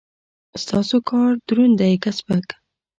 ستاسو 0.63 0.95
کار 1.09 1.31
دروند 1.47 1.75
دی 1.79 1.93
که 2.03 2.09
سپک؟ 2.17 2.47